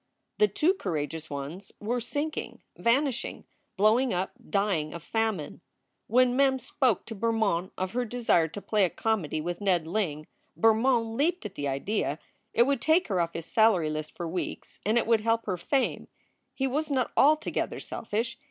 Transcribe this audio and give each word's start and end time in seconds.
The 0.39 0.47
too 0.47 0.73
courageous 0.73 1.29
ones 1.29 1.71
were 1.79 1.99
sinking, 1.99 2.63
vanishing, 2.75 3.45
blowing 3.77 4.15
up, 4.15 4.31
dying 4.49 4.95
of 4.95 5.03
famine. 5.03 5.61
When 6.07 6.35
Mem 6.35 6.57
spoke 6.57 7.05
to 7.05 7.13
Bermond 7.15 7.69
of 7.77 7.91
her 7.91 8.03
desire 8.03 8.47
to 8.47 8.61
play 8.63 8.83
a 8.83 8.89
comedy 8.89 9.39
with 9.41 9.61
Ned 9.61 9.85
Ling, 9.85 10.25
Bermond 10.57 11.15
leaped 11.15 11.45
at 11.45 11.53
the 11.53 11.67
idea. 11.67 12.17
It 12.51 12.63
would 12.63 12.81
take 12.81 13.09
her 13.09 13.21
off 13.21 13.33
his 13.35 13.45
salary 13.45 13.91
list 13.91 14.11
for 14.13 14.27
weeks 14.27 14.79
and 14.87 14.97
it 14.97 15.05
would 15.05 15.21
help 15.21 15.45
her 15.45 15.55
fame. 15.55 16.07
He 16.55 16.65
was 16.65 16.89
not 16.89 17.11
altogether 17.15 17.79
selfish. 17.79 18.39